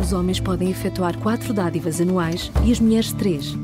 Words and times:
Os 0.00 0.12
homens 0.12 0.40
podem 0.40 0.70
efetuar 0.70 1.18
quatro 1.20 1.52
dádivas 1.52 2.00
anuais 2.00 2.50
e 2.66 2.72
as 2.72 2.80
mulheres 2.80 3.12
três. 3.12 3.54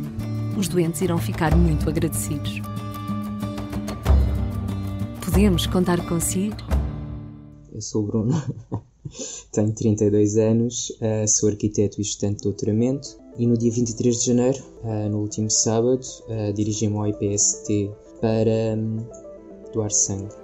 Os 0.56 0.68
doentes 0.68 1.00
irão 1.00 1.18
ficar 1.18 1.56
muito 1.56 1.88
agradecidos. 1.88 2.60
Podemos 5.24 5.66
contar 5.66 6.06
consigo? 6.08 6.56
Eu 7.72 7.80
sou 7.80 8.02
o 8.02 8.06
Bruno, 8.06 8.42
tenho 9.52 9.72
32 9.72 10.36
anos, 10.36 10.92
eh, 11.00 11.27
sou 11.27 11.48
arquiteto 11.48 12.00
e 12.00 12.02
estudante 12.02 12.38
de 12.38 12.44
doutoramento 12.44 13.16
e 13.38 13.47
no 13.47 13.56
dia 13.56 13.70
23 13.70 14.20
de 14.20 14.27
janeiro, 14.27 14.62
eh, 14.84 15.08
no 15.08 15.19
último 15.19 15.50
sábado, 15.50 16.05
eh, 16.28 16.52
dirigi-me 16.52 16.97
ao 16.97 17.06
IPST 17.06 17.91
para 18.20 18.77
hum, 18.77 18.98
doar 19.72 19.91
sangue. 19.91 20.39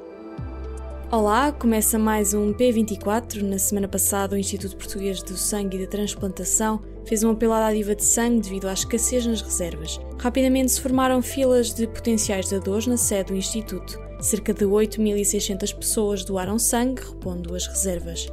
Olá, 1.08 1.52
começa 1.52 2.00
mais 2.00 2.34
um 2.34 2.52
P24. 2.52 3.40
Na 3.40 3.60
semana 3.60 3.86
passada, 3.86 4.34
o 4.34 4.38
Instituto 4.38 4.76
Português 4.76 5.22
do 5.22 5.36
Sangue 5.36 5.76
e 5.76 5.84
da 5.84 5.86
Transplantação 5.86 6.82
fez 7.04 7.22
um 7.22 7.30
apelo 7.30 7.52
à 7.52 7.60
dádiva 7.60 7.94
de 7.94 8.04
sangue 8.04 8.40
devido 8.40 8.66
à 8.66 8.72
escassez 8.72 9.24
nas 9.24 9.40
reservas. 9.40 10.00
Rapidamente 10.18 10.72
se 10.72 10.80
formaram 10.80 11.22
filas 11.22 11.72
de 11.72 11.86
potenciais 11.86 12.50
dadores 12.50 12.88
na 12.88 12.96
sede 12.96 13.32
do 13.32 13.36
Instituto. 13.36 14.00
Cerca 14.20 14.52
de 14.52 14.64
8.600 14.64 15.76
pessoas 15.76 16.24
doaram 16.24 16.58
sangue, 16.58 17.02
repondo 17.02 17.54
as 17.54 17.68
reservas. 17.68 18.26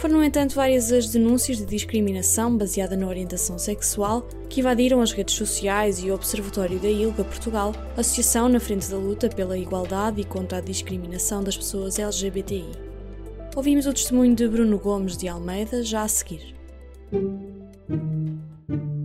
Foram, 0.00 0.16
no 0.16 0.24
entanto, 0.24 0.54
várias 0.54 0.90
as 0.90 1.10
denúncias 1.10 1.58
de 1.58 1.66
discriminação 1.66 2.56
baseada 2.56 2.96
na 2.96 3.06
orientação 3.06 3.58
sexual 3.58 4.26
que 4.48 4.60
invadiram 4.60 5.02
as 5.02 5.12
redes 5.12 5.34
sociais 5.34 5.98
e 5.98 6.10
o 6.10 6.14
Observatório 6.14 6.80
da 6.80 6.88
ILGA 6.88 7.22
Portugal, 7.22 7.74
associação 7.98 8.48
na 8.48 8.58
frente 8.58 8.88
da 8.88 8.96
luta 8.96 9.28
pela 9.28 9.58
igualdade 9.58 10.22
e 10.22 10.24
contra 10.24 10.56
a 10.56 10.62
discriminação 10.62 11.44
das 11.44 11.54
pessoas 11.54 11.98
LGBTI. 11.98 12.70
Ouvimos 13.54 13.84
o 13.84 13.92
testemunho 13.92 14.34
de 14.34 14.48
Bruno 14.48 14.78
Gomes 14.78 15.18
de 15.18 15.28
Almeida 15.28 15.84
já 15.84 16.02
a 16.02 16.08
seguir. 16.08 16.54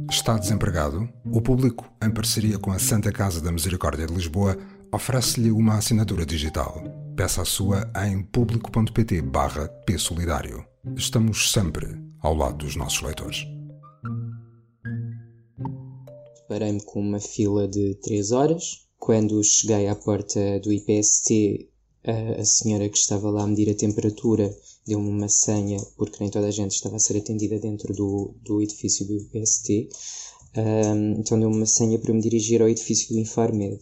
Está 0.09 0.37
desempregado? 0.37 1.09
O 1.29 1.41
público, 1.41 1.91
em 2.01 2.09
parceria 2.09 2.57
com 2.57 2.71
a 2.71 2.79
Santa 2.79 3.11
Casa 3.11 3.41
da 3.41 3.51
Misericórdia 3.51 4.07
de 4.07 4.13
Lisboa, 4.13 4.57
oferece-lhe 4.93 5.51
uma 5.51 5.77
assinatura 5.77 6.25
digital. 6.25 7.04
Peça 7.15 7.43
a 7.43 7.45
sua 7.45 7.89
em 8.05 8.21
público.pt 8.21 9.21
barra 9.21 9.71
Solidário. 9.97 10.65
Estamos 10.97 11.53
sempre 11.53 11.87
ao 12.19 12.35
lado 12.35 12.57
dos 12.57 12.75
nossos 12.75 13.01
leitores. 13.01 13.47
Parei-me 16.49 16.83
com 16.83 16.99
uma 16.99 17.21
fila 17.21 17.69
de 17.69 17.95
3 18.03 18.31
horas. 18.33 18.85
Quando 18.99 19.41
cheguei 19.45 19.87
à 19.87 19.95
porta 19.95 20.59
do 20.59 20.73
IPST, 20.73 21.69
a, 22.05 22.41
a 22.41 22.43
senhora 22.43 22.89
que 22.89 22.97
estava 22.97 23.29
lá 23.29 23.43
a 23.43 23.47
medir 23.47 23.69
a 23.69 23.75
temperatura 23.75 24.53
deu-me 24.85 25.07
uma 25.07 25.29
senha, 25.29 25.79
porque 25.95 26.17
nem 26.19 26.29
toda 26.29 26.47
a 26.47 26.51
gente 26.51 26.71
estava 26.71 26.97
a 26.97 26.99
ser 26.99 27.15
atendida 27.17 27.57
dentro 27.57 27.93
do, 27.93 28.35
do 28.43 28.61
edifício 28.61 29.07
do 29.07 29.15
IPST. 29.15 29.87
Um, 30.57 31.13
então 31.21 31.39
deu-me 31.39 31.55
uma 31.55 31.65
senha 31.65 31.97
para 31.97 32.13
me 32.13 32.21
dirigir 32.21 32.61
ao 32.61 32.67
edifício 32.67 33.13
do 33.13 33.19
Infarmed 33.19 33.79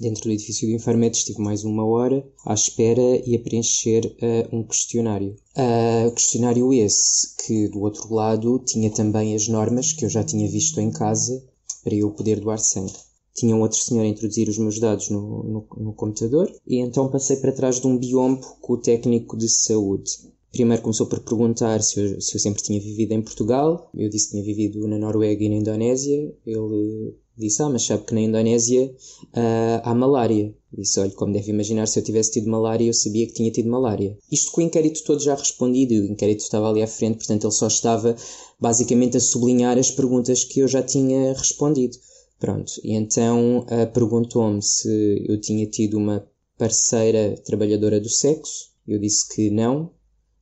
dentro 0.00 0.24
do 0.24 0.32
edifício 0.32 0.66
do 0.66 0.74
Infarmed 0.74 1.16
estive 1.16 1.40
mais 1.40 1.62
uma 1.62 1.84
hora 1.84 2.26
à 2.46 2.54
espera 2.54 3.22
e 3.26 3.36
a 3.36 3.38
preencher 3.38 4.06
uh, 4.06 4.56
um 4.56 4.64
questionário. 4.64 5.36
Uh, 5.56 6.10
questionário 6.12 6.72
esse 6.72 7.36
que 7.44 7.68
do 7.68 7.80
outro 7.80 8.12
lado 8.12 8.58
tinha 8.60 8.90
também 8.90 9.34
as 9.34 9.46
normas 9.46 9.92
que 9.92 10.04
eu 10.04 10.08
já 10.08 10.24
tinha 10.24 10.48
visto 10.48 10.80
em 10.80 10.90
casa 10.90 11.42
para 11.84 11.94
eu 11.94 12.10
poder 12.10 12.40
doar 12.40 12.58
sangue. 12.58 12.94
Tinha 13.34 13.54
um 13.54 13.60
outro 13.60 13.78
senhor 13.78 14.02
a 14.02 14.08
introduzir 14.08 14.48
os 14.48 14.58
meus 14.58 14.78
dados 14.78 15.08
no, 15.10 15.42
no, 15.44 15.66
no 15.76 15.92
computador 15.92 16.50
e 16.66 16.78
então 16.78 17.10
passei 17.10 17.36
para 17.36 17.52
trás 17.52 17.80
de 17.80 17.86
um 17.86 17.96
biombo 17.96 18.44
com 18.60 18.72
o 18.72 18.80
técnico 18.80 19.36
de 19.36 19.48
saúde. 19.48 20.10
Primeiro 20.52 20.82
começou 20.82 21.06
por 21.06 21.20
perguntar 21.20 21.80
se 21.80 22.00
eu, 22.00 22.20
se 22.20 22.34
eu 22.34 22.40
sempre 22.40 22.62
tinha 22.62 22.80
vivido 22.80 23.12
em 23.12 23.22
Portugal. 23.22 23.88
Eu 23.94 24.08
disse 24.08 24.26
que 24.26 24.32
tinha 24.32 24.44
vivido 24.44 24.86
na 24.88 24.98
Noruega 24.98 25.44
e 25.44 25.48
na 25.48 25.54
Indonésia. 25.54 26.34
Ele 26.44 27.14
Disse, 27.40 27.62
ah, 27.62 27.70
mas 27.70 27.86
sabe 27.86 28.04
que 28.04 28.12
na 28.12 28.20
Indonésia 28.20 28.84
uh, 28.84 29.80
há 29.82 29.94
malária. 29.94 30.54
Disse, 30.70 31.00
olha, 31.00 31.10
como 31.12 31.32
deve 31.32 31.50
imaginar, 31.50 31.86
se 31.86 31.98
eu 31.98 32.04
tivesse 32.04 32.32
tido 32.32 32.50
malária, 32.50 32.84
eu 32.84 32.92
sabia 32.92 33.26
que 33.26 33.32
tinha 33.32 33.50
tido 33.50 33.70
malária. 33.70 34.18
Isto 34.30 34.52
com 34.52 34.60
o 34.60 34.64
inquérito 34.64 35.02
todo 35.04 35.22
já 35.22 35.34
respondido, 35.34 35.94
e 35.94 36.00
o 36.00 36.04
inquérito 36.04 36.40
estava 36.40 36.68
ali 36.68 36.82
à 36.82 36.86
frente, 36.86 37.16
portanto 37.16 37.44
ele 37.44 37.52
só 37.52 37.66
estava 37.66 38.14
basicamente 38.60 39.16
a 39.16 39.20
sublinhar 39.20 39.78
as 39.78 39.90
perguntas 39.90 40.44
que 40.44 40.60
eu 40.60 40.68
já 40.68 40.82
tinha 40.82 41.32
respondido. 41.32 41.96
Pronto, 42.38 42.72
e 42.84 42.92
então 42.92 43.60
uh, 43.60 43.90
perguntou-me 43.92 44.62
se 44.62 45.24
eu 45.26 45.40
tinha 45.40 45.66
tido 45.66 45.96
uma 45.96 46.26
parceira 46.58 47.40
trabalhadora 47.42 47.98
do 47.98 48.10
sexo. 48.10 48.70
Eu 48.86 48.98
disse 48.98 49.34
que 49.34 49.48
não. 49.48 49.90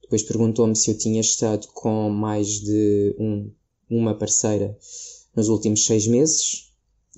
Depois 0.03 0.25
perguntou-me 0.25 0.75
se 0.75 0.91
eu 0.91 0.98
tinha 0.98 1.20
estado 1.20 1.69
com 1.75 2.10
mais 2.10 2.60
de 2.60 3.15
um, 3.20 3.50
uma 3.88 4.19
parceira 4.19 4.76
nos 5.36 5.48
últimos 5.48 5.86
seis 5.86 6.09
meses. 6.09 6.68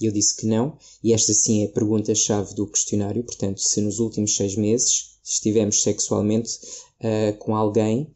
Eu 0.00 0.12
disse 0.12 0.36
que 0.36 0.46
não, 0.46 0.76
e 1.02 1.12
esta 1.12 1.32
sim 1.32 1.62
é 1.62 1.66
a 1.66 1.72
pergunta-chave 1.72 2.54
do 2.54 2.66
questionário. 2.66 3.22
Portanto, 3.22 3.60
se 3.60 3.80
nos 3.80 3.98
últimos 3.98 4.34
seis 4.36 4.56
meses 4.56 5.18
estivemos 5.22 5.82
sexualmente 5.82 6.58
uh, 7.00 7.36
com 7.38 7.54
alguém, 7.54 8.12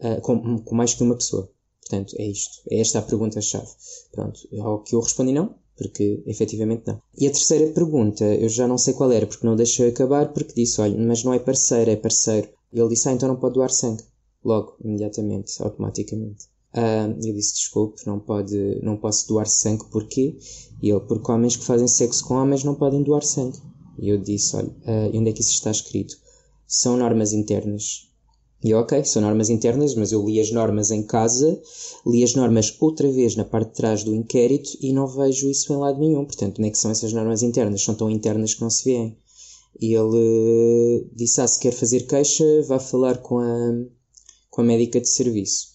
uh, 0.00 0.20
com, 0.20 0.58
com, 0.60 0.74
mais 0.74 0.94
que 0.94 1.02
uma 1.02 1.16
pessoa. 1.16 1.50
Portanto, 1.80 2.14
é 2.18 2.26
isto. 2.26 2.62
É 2.70 2.80
esta 2.80 2.98
a 2.98 3.02
pergunta-chave. 3.02 3.68
Pronto. 4.12 4.40
Ao 4.60 4.82
que 4.82 4.94
eu 4.94 5.00
respondi 5.00 5.32
não, 5.32 5.54
porque 5.76 6.22
efetivamente 6.26 6.84
não. 6.86 7.00
E 7.18 7.26
a 7.26 7.30
terceira 7.30 7.72
pergunta, 7.72 8.24
eu 8.24 8.48
já 8.48 8.68
não 8.68 8.78
sei 8.78 8.94
qual 8.94 9.10
era, 9.12 9.26
porque 9.26 9.46
não 9.46 9.56
deixei 9.56 9.88
acabar, 9.88 10.32
porque 10.32 10.54
disse: 10.54 10.80
olha, 10.80 10.96
mas 10.96 11.24
não 11.24 11.34
é 11.34 11.38
parceiro, 11.38 11.90
é 11.90 11.96
parceiro. 11.96 12.48
E 12.72 12.78
ele 12.78 12.90
disse: 12.90 13.08
ah, 13.08 13.12
então 13.12 13.28
não 13.28 13.36
pode 13.36 13.54
doar 13.54 13.70
sangue. 13.70 14.04
Logo, 14.44 14.76
imediatamente, 14.84 15.62
automaticamente. 15.62 16.51
Uh, 16.74 17.12
eu 17.22 17.34
disse 17.34 17.54
desculpe, 17.54 18.06
não, 18.06 18.18
pode, 18.18 18.80
não 18.82 18.96
posso 18.96 19.28
doar 19.28 19.46
sangue, 19.46 19.84
porquê? 19.90 20.36
E 20.82 20.88
ele, 20.90 21.00
porque 21.00 21.30
homens 21.30 21.56
que 21.56 21.64
fazem 21.64 21.86
sexo 21.86 22.24
com 22.26 22.34
homens 22.34 22.64
não 22.64 22.74
podem 22.74 23.02
doar 23.02 23.22
sangue. 23.22 23.58
E 23.98 24.08
eu 24.08 24.18
disse, 24.18 24.56
olha, 24.56 24.68
uh, 24.68 25.16
onde 25.16 25.30
é 25.30 25.32
que 25.32 25.42
isso 25.42 25.52
está 25.52 25.70
escrito? 25.70 26.16
São 26.66 26.96
normas 26.96 27.32
internas. 27.32 28.08
E 28.64 28.70
eu, 28.70 28.78
ok, 28.78 29.04
são 29.04 29.20
normas 29.20 29.50
internas, 29.50 29.94
mas 29.96 30.12
eu 30.12 30.24
li 30.24 30.40
as 30.40 30.52
normas 30.52 30.92
em 30.92 31.02
casa, 31.02 31.60
li 32.06 32.22
as 32.22 32.34
normas 32.34 32.74
outra 32.80 33.10
vez 33.10 33.34
na 33.34 33.44
parte 33.44 33.70
de 33.70 33.74
trás 33.74 34.04
do 34.04 34.14
inquérito 34.14 34.70
e 34.80 34.92
não 34.92 35.06
vejo 35.08 35.50
isso 35.50 35.72
em 35.72 35.76
lado 35.76 35.98
nenhum. 35.98 36.24
Portanto, 36.24 36.58
onde 36.58 36.68
é 36.68 36.70
que 36.70 36.78
são 36.78 36.90
essas 36.90 37.12
normas 37.12 37.42
internas? 37.42 37.82
São 37.82 37.94
tão 37.94 38.08
internas 38.08 38.54
que 38.54 38.60
não 38.60 38.70
se 38.70 38.84
vêem. 38.84 39.18
E 39.80 39.94
ele 39.94 40.16
uh, 40.16 41.10
disse, 41.12 41.40
ah, 41.40 41.46
se 41.46 41.58
quer 41.58 41.72
fazer 41.72 42.06
queixa, 42.06 42.44
vá 42.68 42.78
falar 42.78 43.18
com 43.18 43.38
a, 43.40 43.72
com 44.48 44.60
a 44.60 44.64
médica 44.64 45.00
de 45.00 45.08
serviço. 45.08 45.71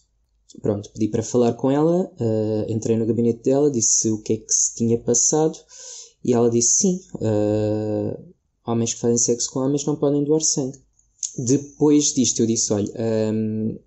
Pronto, 0.62 0.90
pedi 0.92 1.08
para 1.08 1.22
falar 1.22 1.54
com 1.54 1.70
ela, 1.70 2.12
uh, 2.20 2.72
entrei 2.72 2.98
no 2.98 3.06
gabinete 3.06 3.44
dela, 3.44 3.70
disse 3.70 4.10
o 4.12 4.22
que 4.22 4.34
é 4.34 4.38
que 4.38 4.52
se 4.52 4.76
tinha 4.76 4.98
passado 4.98 5.58
e 6.24 6.34
ela 6.34 6.50
disse 6.50 6.80
sim, 6.80 7.02
uh, 7.16 8.34
homens 8.66 8.94
que 8.94 9.00
fazem 9.00 9.18
sexo 9.18 9.52
com 9.52 9.60
homens 9.60 9.86
não 9.86 9.96
podem 9.96 10.24
doar 10.24 10.42
sangue. 10.42 10.80
Depois 11.38 12.14
disto 12.14 12.40
eu 12.40 12.48
disse, 12.48 12.74
olha, 12.74 12.92
um, 12.92 13.70
ehm, 13.70 13.80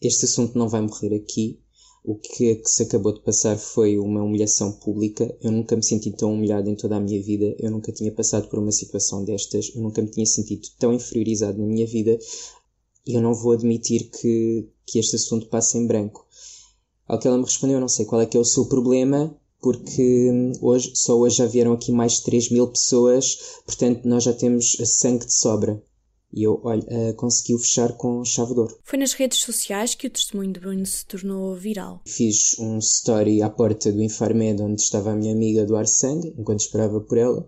este 0.00 0.24
assunto 0.24 0.56
não 0.56 0.68
vai 0.68 0.80
morrer 0.80 1.14
aqui, 1.14 1.60
o 2.04 2.16
que, 2.16 2.56
que, 2.56 2.68
se 2.68 2.82
acabou 2.82 3.12
de 3.12 3.20
passar 3.20 3.56
foi 3.56 3.96
uma 3.96 4.22
humilhação 4.22 4.72
pública. 4.72 5.32
Eu 5.40 5.52
nunca 5.52 5.76
me 5.76 5.84
senti 5.84 6.10
tão 6.10 6.34
humilhado 6.34 6.68
em 6.68 6.74
toda 6.74 6.96
a 6.96 7.00
minha 7.00 7.22
vida. 7.22 7.54
Eu 7.60 7.70
nunca 7.70 7.92
tinha 7.92 8.10
passado 8.10 8.48
por 8.48 8.58
uma 8.58 8.72
situação 8.72 9.24
destas. 9.24 9.70
Eu 9.74 9.82
nunca 9.82 10.02
me 10.02 10.10
tinha 10.10 10.26
sentido 10.26 10.66
tão 10.78 10.92
inferiorizado 10.92 11.58
na 11.58 11.66
minha 11.66 11.86
vida. 11.86 12.18
Eu 13.06 13.20
não 13.20 13.32
vou 13.32 13.52
admitir 13.52 14.10
que, 14.10 14.68
que 14.86 14.98
este 14.98 15.16
assunto 15.16 15.46
passe 15.46 15.78
em 15.78 15.86
branco. 15.86 16.26
Ao 17.06 17.18
que 17.18 17.26
ela 17.26 17.36
me 17.36 17.44
respondeu, 17.44 17.80
não 17.80 17.88
sei 17.88 18.06
qual 18.06 18.20
é 18.20 18.26
que 18.26 18.36
é 18.36 18.40
o 18.40 18.44
seu 18.44 18.66
problema, 18.66 19.36
porque 19.60 20.30
hum, 20.30 20.52
hoje, 20.60 20.92
só 20.94 21.16
hoje 21.16 21.36
já 21.36 21.46
vieram 21.46 21.72
aqui 21.72 21.92
mais 21.92 22.14
de 22.14 22.24
3 22.24 22.50
mil 22.50 22.66
pessoas, 22.68 23.60
portanto 23.64 24.06
nós 24.06 24.24
já 24.24 24.32
temos 24.32 24.76
sangue 24.84 25.26
de 25.26 25.32
sobra. 25.32 25.82
E 26.34 26.44
eu, 26.44 26.58
olha, 26.64 26.82
uh, 26.82 27.14
conseguiu 27.14 27.58
fechar 27.58 27.92
com 27.92 28.24
chave 28.24 28.54
de 28.54 28.60
ouro. 28.60 28.78
Foi 28.84 28.98
nas 28.98 29.12
redes 29.12 29.38
sociais 29.40 29.94
que 29.94 30.06
o 30.06 30.10
testemunho 30.10 30.50
de 30.50 30.60
Bruno 30.60 30.86
se 30.86 31.04
tornou 31.04 31.54
viral. 31.54 32.00
Fiz 32.06 32.58
um 32.58 32.78
story 32.78 33.42
à 33.42 33.50
porta 33.50 33.92
do 33.92 34.02
Infarmed 34.02 34.62
onde 34.62 34.80
estava 34.80 35.12
a 35.12 35.14
minha 35.14 35.34
amiga 35.34 35.66
doar 35.66 35.86
sangue, 35.86 36.34
enquanto 36.38 36.60
esperava 36.60 37.02
por 37.02 37.18
ela, 37.18 37.40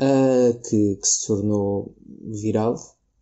uh, 0.00 0.68
que, 0.68 0.96
que 0.96 1.06
se 1.06 1.28
tornou 1.28 1.94
viral 2.24 2.76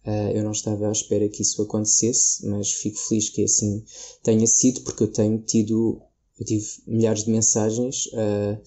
Uh, 0.06 0.30
eu 0.34 0.42
não 0.42 0.52
estava 0.52 0.88
à 0.88 0.92
espera 0.92 1.28
que 1.28 1.42
isso 1.42 1.60
acontecesse, 1.60 2.46
mas 2.46 2.72
fico 2.72 2.98
feliz 2.98 3.28
que 3.28 3.44
assim 3.44 3.84
tenha 4.22 4.46
sido, 4.46 4.80
porque 4.80 5.02
eu 5.02 5.12
tenho 5.12 5.38
tido, 5.38 6.00
eu 6.38 6.46
tive 6.46 6.66
milhares 6.86 7.24
de 7.24 7.30
mensagens, 7.30 8.06
uh, 8.06 8.58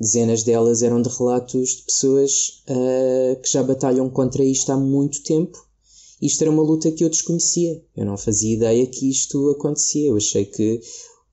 dezenas 0.00 0.42
delas 0.42 0.82
eram 0.82 1.02
de 1.02 1.08
relatos 1.08 1.76
de 1.76 1.82
pessoas 1.82 2.62
uh, 2.68 3.40
que 3.40 3.50
já 3.50 3.62
batalham 3.62 4.08
contra 4.08 4.44
isto 4.44 4.70
há 4.72 4.76
muito 4.76 5.22
tempo. 5.22 5.64
Isto 6.20 6.42
era 6.42 6.50
uma 6.50 6.62
luta 6.62 6.90
que 6.90 7.04
eu 7.04 7.10
desconhecia. 7.10 7.82
Eu 7.94 8.06
não 8.06 8.16
fazia 8.16 8.54
ideia 8.54 8.86
que 8.86 9.10
isto 9.10 9.50
acontecia. 9.50 10.08
Eu 10.08 10.16
achei 10.16 10.46
que 10.46 10.80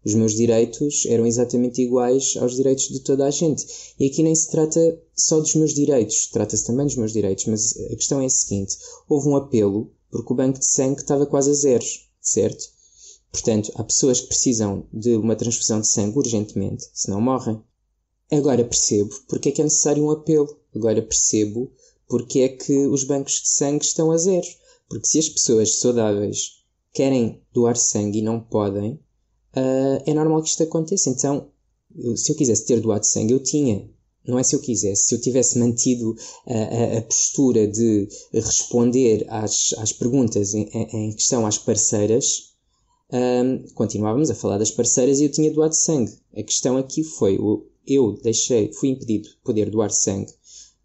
os 0.04 0.14
meus 0.16 0.34
direitos 0.34 1.06
eram 1.06 1.26
exatamente 1.26 1.82
iguais 1.82 2.36
aos 2.38 2.56
direitos 2.56 2.90
de 2.90 3.02
toda 3.02 3.26
a 3.26 3.32
gente. 3.32 3.66
E 4.00 4.08
aqui 4.08 4.24
nem 4.24 4.34
se 4.34 4.50
trata 4.50 5.00
só 5.16 5.40
dos 5.40 5.54
meus 5.56 5.74
direitos, 5.74 6.28
trata-se 6.28 6.66
também 6.66 6.88
dos 6.88 6.96
meus 6.96 7.14
direitos, 7.14 7.46
mas 7.46 7.78
a 7.92 7.96
questão 7.96 8.20
é 8.22 8.26
a 8.26 8.30
seguinte: 8.30 8.78
houve 9.08 9.30
um 9.30 9.36
apelo 9.36 9.92
porque 10.10 10.34
o 10.34 10.36
banco 10.36 10.60
de 10.60 10.66
sangue 10.66 11.02
estava 11.02 11.26
quase 11.26 11.52
a 11.52 11.54
zeros, 11.54 12.10
certo? 12.20 12.66
Portanto, 13.32 13.72
há 13.76 13.84
pessoas 13.84 14.20
que 14.20 14.28
precisam 14.28 14.86
de 14.92 15.16
uma 15.16 15.36
transfusão 15.36 15.80
de 15.80 15.88
sangue 15.88 16.18
urgentemente, 16.18 16.90
senão 16.94 17.22
morrem. 17.22 17.64
Agora 18.30 18.64
percebo 18.64 19.14
porque 19.28 19.50
é 19.50 19.52
que 19.52 19.62
é 19.62 19.64
necessário 19.64 20.04
um 20.04 20.12
apelo. 20.12 20.58
Agora 20.76 21.02
percebo 21.02 21.72
porque 22.08 22.40
é 22.40 22.50
que 22.50 22.88
os 22.88 23.04
bancos 23.06 23.42
de 23.42 23.50
sangue 23.50 23.86
estão 23.86 24.12
a 24.12 24.18
zeros. 24.18 24.58
Porque 24.90 25.08
se 25.08 25.20
as 25.20 25.30
pessoas 25.30 25.80
saudáveis 25.80 26.62
querem 26.92 27.42
doar 27.54 27.78
sangue 27.78 28.20
e 28.20 28.22
não 28.22 28.42
podem, 28.42 29.00
uh, 29.56 30.04
é 30.06 30.14
normal 30.14 30.42
que 30.42 30.50
isto 30.50 30.64
aconteça. 30.64 31.10
Então, 31.10 31.48
se 32.16 32.32
eu 32.32 32.36
quisesse 32.36 32.66
ter 32.66 32.80
doado 32.80 33.06
sangue, 33.06 33.34
eu 33.34 33.40
tinha. 33.42 33.90
Não 34.26 34.38
é 34.38 34.44
se 34.44 34.56
eu 34.56 34.62
quisesse, 34.62 35.08
se 35.08 35.16
eu 35.16 35.22
tivesse 35.22 35.58
mantido 35.58 36.16
a, 36.46 36.54
a, 36.54 36.98
a 37.00 37.02
postura 37.02 37.68
de 37.68 38.08
responder 38.32 39.26
às, 39.28 39.74
às 39.80 39.92
perguntas 39.92 40.54
em, 40.54 40.70
em, 40.72 41.12
questão 41.12 41.46
às 41.46 41.58
parceiras, 41.58 42.54
um, 43.12 43.64
continuávamos 43.74 44.30
a 44.30 44.36
falar 44.36 44.60
das 44.60 44.70
parceiras 44.70 45.20
e 45.20 45.24
eu 45.24 45.32
tinha 45.32 45.52
doado 45.52 45.76
sangue. 45.76 46.14
A 46.38 46.44
questão 46.44 46.78
aqui 46.78 47.04
foi, 47.04 47.40
eu 47.88 48.20
deixei, 48.22 48.72
fui 48.74 48.90
impedido 48.90 49.28
de 49.28 49.38
poder 49.44 49.72
doar 49.72 49.90
sangue 49.92 50.32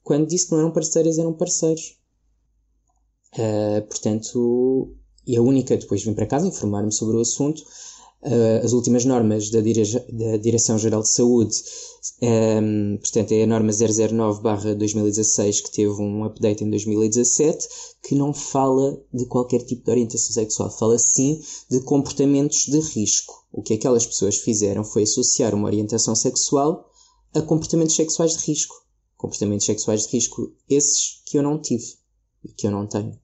quando 0.06 0.28
disse 0.28 0.46
que 0.46 0.52
não 0.52 0.60
eram 0.60 0.70
parceiras, 0.70 1.18
eram 1.18 1.32
parceiros. 1.32 1.98
Uh, 3.34 3.82
portanto, 3.88 4.94
e 5.26 5.36
a 5.36 5.42
única, 5.42 5.76
depois 5.76 6.04
vim 6.04 6.14
para 6.14 6.26
casa 6.26 6.46
informar-me 6.46 6.92
sobre 6.92 7.16
o 7.16 7.20
assunto, 7.20 7.60
as 8.62 8.72
últimas 8.72 9.04
normas 9.04 9.50
da 9.50 9.60
Direção-Geral 9.60 11.02
de 11.02 11.10
Saúde, 11.10 11.54
um, 12.20 12.26
ehm, 12.26 12.96
portanto 12.96 13.32
é 13.32 13.42
a 13.42 13.46
norma 13.46 13.70
009-2016 13.70 15.62
que 15.62 15.70
teve 15.70 15.92
um 16.00 16.24
update 16.24 16.64
em 16.64 16.70
2017, 16.70 17.68
que 18.02 18.14
não 18.14 18.32
fala 18.32 19.00
de 19.12 19.26
qualquer 19.26 19.62
tipo 19.62 19.84
de 19.84 19.90
orientação 19.90 20.32
sexual, 20.32 20.70
fala 20.70 20.98
sim 20.98 21.40
de 21.70 21.80
comportamentos 21.80 22.66
de 22.66 22.80
risco. 22.80 23.34
O 23.52 23.62
que 23.62 23.74
aquelas 23.74 24.06
pessoas 24.06 24.38
fizeram 24.38 24.82
foi 24.82 25.02
associar 25.02 25.54
uma 25.54 25.66
orientação 25.66 26.14
sexual 26.14 26.90
a 27.34 27.42
comportamentos 27.42 27.94
sexuais 27.94 28.36
de 28.36 28.44
risco. 28.44 28.74
Comportamentos 29.16 29.66
sexuais 29.66 30.06
de 30.06 30.16
risco 30.16 30.52
esses 30.68 31.22
que 31.26 31.38
eu 31.38 31.42
não 31.42 31.60
tive 31.60 31.84
e 32.44 32.48
que 32.52 32.66
eu 32.66 32.70
não 32.70 32.86
tenho 32.86 33.18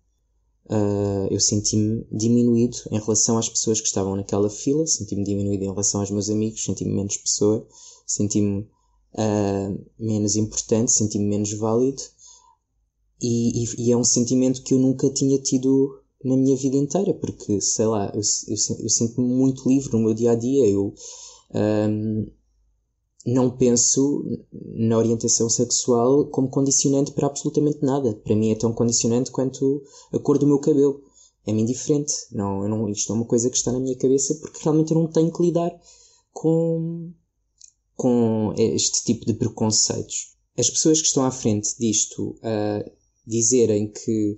uh, 0.72 1.28
eu 1.30 1.38
senti-me 1.38 2.06
diminuído 2.10 2.78
em 2.90 2.98
relação 2.98 3.36
às 3.36 3.48
pessoas 3.48 3.80
que 3.80 3.86
estavam 3.86 4.16
naquela 4.16 4.48
fila, 4.48 4.86
senti-me 4.86 5.22
diminuído 5.22 5.64
em 5.64 5.68
relação 5.68 6.00
aos 6.00 6.10
meus 6.10 6.30
amigos, 6.30 6.64
senti-me 6.64 6.94
menos 6.94 7.18
pessoa, 7.18 7.66
senti-me 8.06 8.66
uh, 9.14 9.84
menos 9.98 10.34
importante, 10.36 10.92
senti-me 10.92 11.26
menos 11.26 11.52
válido. 11.52 12.02
E, 13.20 13.62
e, 13.62 13.86
e, 13.86 13.92
é 13.92 13.96
um 13.96 14.02
sentimento 14.02 14.62
que 14.62 14.74
eu 14.74 14.78
nunca 14.78 15.08
tinha 15.10 15.38
tido 15.38 16.00
na 16.24 16.36
minha 16.36 16.56
vida 16.56 16.76
inteira, 16.76 17.14
porque, 17.14 17.60
sei 17.60 17.86
lá, 17.86 18.06
eu, 18.14 18.20
eu, 18.48 18.76
eu 18.80 18.88
sinto-me 18.88 19.28
muito 19.28 19.68
livre 19.68 19.92
no 19.92 20.00
meu 20.00 20.14
dia 20.14 20.32
a 20.32 20.34
dia. 20.34 20.66
Eu, 20.66 20.92
um, 21.54 22.26
ah, 22.26 22.41
não 23.24 23.50
penso 23.50 24.24
na 24.52 24.98
orientação 24.98 25.48
sexual 25.48 26.26
como 26.26 26.48
condicionante 26.48 27.12
para 27.12 27.26
absolutamente 27.26 27.78
nada. 27.82 28.14
Para 28.14 28.34
mim 28.34 28.50
é 28.50 28.54
tão 28.54 28.72
condicionante 28.72 29.30
quanto 29.30 29.82
a 30.12 30.18
cor 30.18 30.38
do 30.38 30.46
meu 30.46 30.58
cabelo. 30.58 31.02
É-me 31.46 31.62
indiferente. 31.62 32.12
Não, 32.32 32.68
não, 32.68 32.88
isto 32.88 33.12
é 33.12 33.16
uma 33.16 33.24
coisa 33.24 33.48
que 33.48 33.56
está 33.56 33.70
na 33.72 33.80
minha 33.80 33.96
cabeça 33.96 34.34
porque 34.36 34.60
realmente 34.62 34.92
eu 34.92 35.00
não 35.00 35.06
tenho 35.06 35.32
que 35.32 35.42
lidar 35.42 35.72
com, 36.32 37.12
com 37.96 38.54
este 38.56 39.04
tipo 39.04 39.24
de 39.24 39.34
preconceitos. 39.34 40.34
As 40.58 40.68
pessoas 40.68 41.00
que 41.00 41.06
estão 41.06 41.24
à 41.24 41.30
frente 41.30 41.76
disto 41.78 42.36
a 42.42 42.84
dizerem 43.26 43.88
que 43.88 44.36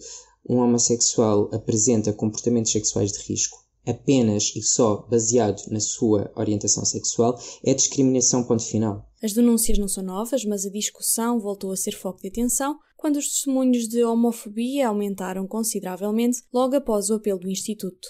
um 0.48 0.58
homossexual 0.58 1.48
apresenta 1.52 2.12
comportamentos 2.12 2.70
sexuais 2.70 3.12
de 3.12 3.20
risco 3.20 3.63
apenas 3.86 4.52
e 4.56 4.62
só 4.62 5.06
baseado 5.08 5.62
na 5.70 5.80
sua 5.80 6.30
orientação 6.36 6.84
sexual 6.84 7.38
é 7.64 7.74
discriminação, 7.74 8.44
ponto 8.44 8.64
final. 8.64 9.08
As 9.22 9.32
denúncias 9.32 9.78
não 9.78 9.88
são 9.88 10.02
novas, 10.02 10.44
mas 10.44 10.66
a 10.66 10.70
discussão 10.70 11.40
voltou 11.40 11.72
a 11.72 11.76
ser 11.76 11.92
foco 11.92 12.20
de 12.20 12.28
atenção 12.28 12.78
quando 12.96 13.16
os 13.16 13.28
testemunhos 13.28 13.88
de 13.88 14.02
homofobia 14.02 14.88
aumentaram 14.88 15.46
consideravelmente 15.46 16.38
logo 16.52 16.76
após 16.76 17.10
o 17.10 17.14
apelo 17.14 17.38
do 17.38 17.50
Instituto. 17.50 18.08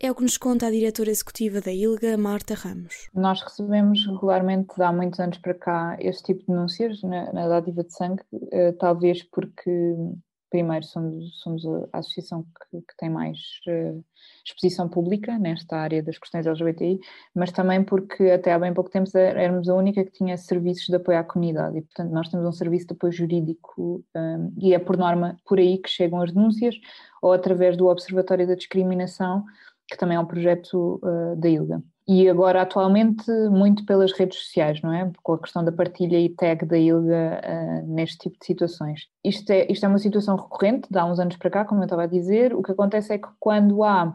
É 0.00 0.12
o 0.12 0.14
que 0.14 0.22
nos 0.22 0.36
conta 0.36 0.68
a 0.68 0.70
diretora 0.70 1.10
executiva 1.10 1.60
da 1.60 1.72
ILGA, 1.72 2.16
Marta 2.16 2.54
Ramos. 2.54 3.08
Nós 3.12 3.42
recebemos 3.42 4.06
regularmente, 4.06 4.80
há 4.80 4.92
muitos 4.92 5.18
anos 5.18 5.38
para 5.38 5.54
cá, 5.54 5.96
este 5.98 6.22
tipo 6.22 6.40
de 6.42 6.46
denúncias 6.46 7.02
na, 7.02 7.32
na 7.32 7.48
dádiva 7.48 7.82
de 7.82 7.92
sangue, 7.92 8.22
eh, 8.52 8.70
talvez 8.78 9.24
porque 9.24 9.68
primeiro 10.50 10.84
somos, 10.84 11.40
somos 11.40 11.64
a 11.92 11.98
associação 11.98 12.42
que, 12.42 12.80
que 12.80 12.96
tem 12.96 13.10
mais 13.10 13.38
uh, 13.68 14.04
exposição 14.44 14.88
pública 14.88 15.38
nesta 15.38 15.76
área 15.76 16.02
das 16.02 16.18
questões 16.18 16.46
LGBTI, 16.46 16.98
mas 17.34 17.52
também 17.52 17.82
porque 17.84 18.30
até 18.30 18.52
há 18.52 18.58
bem 18.58 18.72
pouco 18.72 18.90
tempo 18.90 19.10
éramos 19.16 19.68
a 19.68 19.74
única 19.74 20.04
que 20.04 20.12
tinha 20.12 20.36
serviços 20.36 20.86
de 20.86 20.96
apoio 20.96 21.18
à 21.18 21.24
comunidade 21.24 21.78
e, 21.78 21.82
portanto, 21.82 22.10
nós 22.10 22.28
temos 22.28 22.46
um 22.46 22.52
serviço 22.52 22.86
de 22.86 22.94
apoio 22.94 23.12
jurídico 23.12 24.04
um, 24.16 24.52
e 24.58 24.74
é 24.74 24.78
por 24.78 24.96
norma 24.96 25.36
por 25.44 25.58
aí 25.58 25.78
que 25.78 25.88
chegam 25.88 26.22
as 26.22 26.32
denúncias 26.32 26.74
ou 27.22 27.32
através 27.32 27.76
do 27.76 27.86
Observatório 27.86 28.46
da 28.46 28.54
Discriminação, 28.54 29.44
que 29.88 29.96
também 29.96 30.16
é 30.16 30.20
um 30.20 30.26
projeto 30.26 31.00
uh, 31.02 31.36
da 31.36 31.48
ILGA 31.48 31.82
e 32.08 32.26
agora 32.26 32.62
atualmente 32.62 33.30
muito 33.50 33.84
pelas 33.84 34.12
redes 34.12 34.38
sociais, 34.38 34.80
não 34.80 34.90
é? 34.90 35.12
Com 35.22 35.34
a 35.34 35.38
questão 35.38 35.62
da 35.62 35.70
partilha 35.70 36.18
e 36.18 36.30
tag 36.30 36.64
da 36.64 36.78
ILGA 36.78 37.40
uh, 37.44 37.94
neste 37.94 38.16
tipo 38.16 38.38
de 38.38 38.46
situações. 38.46 39.08
Isto 39.22 39.50
é, 39.50 39.70
isto 39.70 39.84
é 39.84 39.88
uma 39.88 39.98
situação 39.98 40.34
recorrente, 40.36 40.88
de 40.90 40.98
há 40.98 41.04
uns 41.04 41.18
anos 41.18 41.36
para 41.36 41.50
cá, 41.50 41.64
como 41.66 41.82
eu 41.82 41.84
estava 41.84 42.04
a 42.04 42.06
dizer. 42.06 42.54
O 42.54 42.62
que 42.62 42.72
acontece 42.72 43.12
é 43.12 43.18
que 43.18 43.28
quando 43.38 43.84
há 43.84 44.14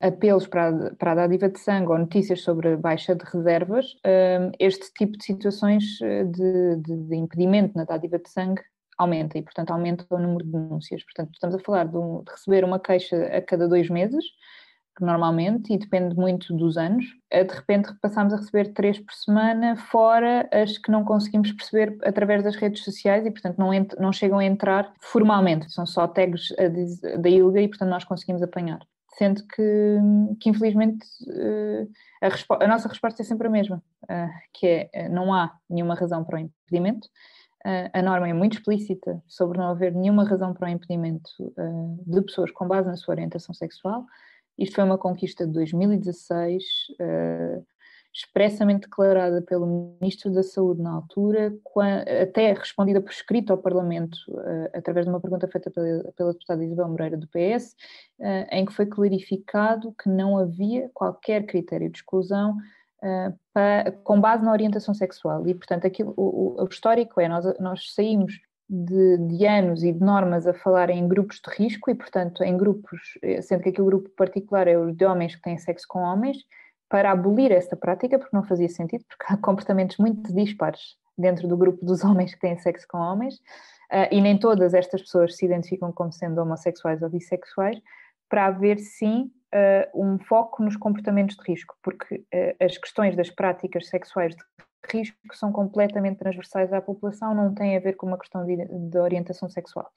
apelos 0.00 0.48
para, 0.48 0.96
para 0.96 1.12
a 1.12 1.14
dádiva 1.14 1.48
de 1.48 1.60
sangue 1.60 1.92
ou 1.92 1.98
notícias 1.98 2.42
sobre 2.42 2.76
baixa 2.76 3.14
de 3.14 3.24
reservas, 3.24 3.86
uh, 3.86 4.50
este 4.58 4.92
tipo 4.94 5.16
de 5.16 5.24
situações 5.24 5.84
ah, 6.02 6.24
de, 6.24 6.76
de, 6.76 6.96
de, 7.08 7.16
impedimento 7.16 7.76
na 7.76 7.84
dádiva 7.84 8.18
de 8.18 8.28
sangue 8.28 8.62
aumenta 8.96 9.38
e, 9.38 9.42
portanto, 9.42 9.70
aumenta 9.70 10.04
o 10.10 10.18
número 10.18 10.44
de 10.44 10.50
denúncias. 10.50 11.04
Portanto, 11.04 11.30
estamos 11.34 11.54
a 11.54 11.60
falar 11.60 11.86
de, 11.86 11.96
um, 11.96 12.24
de 12.24 12.32
receber 12.32 12.64
uma 12.64 12.80
queixa 12.80 13.16
a 13.26 13.40
cada 13.40 13.68
dois 13.68 13.88
meses, 13.88 14.24
normalmente, 15.04 15.72
e 15.72 15.78
depende 15.78 16.14
muito 16.14 16.54
dos 16.54 16.76
anos, 16.76 17.04
de 17.30 17.54
repente 17.54 17.92
passamos 18.00 18.32
a 18.32 18.36
receber 18.36 18.72
três 18.72 18.98
por 18.98 19.12
semana, 19.12 19.76
fora 19.76 20.48
as 20.52 20.78
que 20.78 20.90
não 20.90 21.04
conseguimos 21.04 21.52
perceber 21.52 21.98
através 22.04 22.42
das 22.42 22.56
redes 22.56 22.82
sociais 22.82 23.26
e, 23.26 23.30
portanto, 23.30 23.58
não, 23.58 23.70
não 23.98 24.12
chegam 24.12 24.38
a 24.38 24.44
entrar 24.44 24.92
formalmente, 25.00 25.70
são 25.72 25.86
só 25.86 26.06
tags 26.06 26.48
da 27.18 27.28
ILGA 27.28 27.60
e, 27.60 27.68
portanto, 27.68 27.90
nós 27.90 28.04
conseguimos 28.04 28.42
apanhar. 28.42 28.80
Sendo 29.18 29.42
que, 29.48 29.98
que 30.40 30.48
infelizmente, 30.48 31.04
eh, 31.28 31.86
a, 32.22 32.64
a, 32.64 32.68
nossa 32.68 32.88
resposta 32.88 33.20
é 33.20 33.24
sempre 33.24 33.48
a 33.48 33.50
mesma, 33.50 33.82
eh, 34.08 34.30
que 34.52 34.66
é 34.66 34.90
eh, 34.92 35.08
não 35.08 35.34
há 35.34 35.52
nenhuma 35.68 35.96
razão 35.96 36.22
para 36.22 36.36
o 36.36 36.38
impedimento, 36.38 37.08
a 37.92 38.00
norma 38.00 38.28
é 38.28 38.32
muito 38.32 38.56
explícita 38.56 39.20
sobre 39.26 39.58
não 39.58 39.68
haver 39.68 39.92
nenhuma 39.92 40.24
razão 40.24 40.54
para 40.54 40.68
o 40.68 40.70
impedimento 40.70 41.28
de 42.06 42.22
pessoas 42.22 42.50
com 42.52 42.66
base 42.66 42.88
na 42.88 42.96
sua 42.96 43.12
orientação 43.12 43.52
sexual, 43.52 44.06
isto 44.58 44.74
foi 44.74 44.84
uma 44.84 44.98
conquista 44.98 45.46
de 45.46 45.52
2016, 45.52 46.64
uh, 46.64 46.94
eh, 47.00 47.62
expressamente 48.12 48.82
declarada 48.82 49.40
pelo 49.42 49.96
Ministro 50.00 50.32
da 50.32 50.42
Saúde 50.42 50.82
na 50.82 50.90
altura, 50.90 51.54
até 52.20 52.52
respondida 52.52 53.00
por 53.00 53.12
escrito 53.12 53.52
ao 53.52 53.58
Parlamento, 53.58 54.16
uh, 54.28 54.68
através 54.74 55.06
de 55.06 55.10
uma 55.10 55.20
pergunta 55.20 55.46
feita 55.46 55.70
pela, 55.70 56.12
pela 56.12 56.32
deputada 56.32 56.64
Isabel 56.64 56.88
Moreira 56.88 57.16
do 57.16 57.28
PS, 57.28 57.74
uh, 58.18 58.24
eh, 58.24 58.58
em 58.58 58.64
que 58.64 58.72
foi 58.72 58.86
clarificado 58.86 59.94
que 60.02 60.08
não 60.08 60.36
havia 60.36 60.90
qualquer 60.92 61.46
critério 61.46 61.88
de 61.88 61.98
exclusão 61.98 62.56
para, 63.54 63.92
com 64.02 64.20
base 64.20 64.44
na 64.44 64.50
orientação 64.50 64.92
sexual. 64.92 65.46
E, 65.46 65.54
portanto, 65.54 65.86
aquilo, 65.86 66.12
o, 66.16 66.60
o 66.60 66.64
histórico 66.64 67.20
é, 67.20 67.28
nós, 67.28 67.44
nós 67.60 67.94
saímos 67.94 68.40
de, 68.68 69.16
de, 69.18 69.46
anos 69.46 69.82
e 69.82 69.92
de 69.92 70.00
normas 70.00 70.46
a 70.46 70.52
falar 70.52 70.90
em 70.90 71.08
grupos 71.08 71.40
de 71.40 71.50
risco 71.56 71.90
e, 71.90 71.94
portanto, 71.94 72.42
em 72.42 72.56
grupos, 72.56 73.18
eh, 73.22 73.40
sendo 73.40 73.62
que 73.62 73.70
aquele 73.70 73.86
grupo 73.86 74.10
particular 74.10 74.68
é 74.68 74.76
o 74.76 74.92
de 74.92 75.04
homens 75.04 75.34
que 75.34 75.42
têm 75.42 75.56
sexo 75.56 75.86
com 75.88 76.00
homens, 76.00 76.38
para 76.88 77.10
abolir 77.10 77.52
esta 77.52 77.76
prática, 77.76 78.18
porque 78.18 78.34
não 78.34 78.42
fazia 78.44 78.68
sentido, 78.68 79.04
porque 79.08 79.32
há 79.32 79.36
comportamentos 79.36 79.98
muito 79.98 80.34
dispares 80.34 80.96
dentro 81.16 81.46
do 81.46 81.56
grupo 81.56 81.84
dos 81.84 82.02
homens 82.04 82.34
que 82.34 82.40
têm 82.40 82.58
sexo 82.58 82.86
com 82.88 82.98
homens, 82.98 83.36
uh, 83.36 84.08
e 84.10 84.20
nem 84.20 84.38
todas 84.38 84.74
estas 84.74 85.02
pessoas 85.02 85.36
se 85.36 85.44
identificam 85.44 85.92
como 85.92 86.12
sendo 86.12 86.40
homossexuais 86.40 87.02
ou 87.02 87.10
bissexuais, 87.10 87.78
para 88.28 88.46
haver 88.46 88.78
sim 88.78 89.30
uh, 89.54 90.04
um 90.04 90.18
foco 90.18 90.62
nos 90.62 90.76
comportamentos 90.76 91.36
de 91.36 91.52
risco, 91.52 91.74
porque 91.82 92.16
uh, 92.16 92.64
as 92.64 92.76
questões 92.78 93.16
das 93.16 93.30
práticas 93.30 93.88
sexuais 93.88 94.34
de 94.34 94.42
risco 94.92 95.16
são 95.32 95.52
completamente 95.52 96.18
transversais 96.18 96.72
à 96.72 96.80
população, 96.80 97.34
não 97.34 97.54
têm 97.54 97.76
a 97.76 97.80
ver 97.80 97.94
com 97.94 98.06
uma 98.06 98.18
questão 98.18 98.44
de, 98.44 98.56
de 98.56 98.98
orientação 98.98 99.48
sexual. 99.48 99.90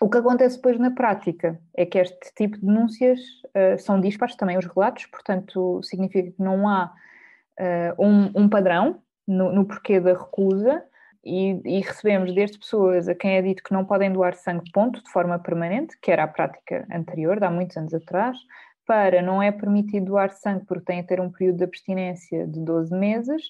O 0.00 0.08
que 0.08 0.16
acontece 0.16 0.56
depois 0.56 0.78
na 0.78 0.90
prática 0.90 1.60
é 1.76 1.84
que 1.84 1.98
este 1.98 2.32
tipo 2.34 2.58
de 2.58 2.64
denúncias 2.64 3.20
uh, 3.48 3.78
são 3.78 4.00
dispares 4.00 4.34
também 4.34 4.56
os 4.56 4.64
relatos, 4.64 5.04
portanto, 5.06 5.82
significa 5.82 6.30
que 6.30 6.42
não 6.42 6.66
há 6.66 6.90
uh, 7.60 8.02
um, 8.02 8.32
um, 8.34 8.48
padrão 8.48 9.02
no, 9.28 9.52
no, 9.52 9.66
porquê 9.66 10.00
da 10.00 10.14
recusa 10.14 10.82
e, 11.22 11.60
e, 11.66 11.80
recebemos 11.80 12.34
desde 12.34 12.58
pessoas 12.58 13.08
a 13.08 13.14
quem 13.14 13.36
é 13.36 13.42
dito 13.42 13.62
que 13.62 13.74
não 13.74 13.84
podem 13.84 14.10
doar 14.10 14.34
sangue, 14.34 14.70
ponto, 14.72 15.02
de 15.02 15.10
forma 15.10 15.38
permanente, 15.38 15.98
que 16.00 16.10
era 16.10 16.24
a 16.24 16.28
prática 16.28 16.86
anterior, 16.90 17.38
de 17.38 17.44
há 17.44 17.50
muitos 17.50 17.76
anos 17.76 17.92
atrás, 17.92 18.38
para 18.90 19.22
não 19.22 19.40
é 19.40 19.52
permitido 19.52 20.06
doar 20.06 20.32
sangue 20.32 20.64
porque 20.66 20.86
tem 20.86 20.98
a 20.98 21.04
ter 21.04 21.20
um 21.20 21.30
período 21.30 21.58
de 21.58 21.62
abstinência 21.62 22.44
de 22.44 22.58
12 22.58 22.92
meses, 22.92 23.40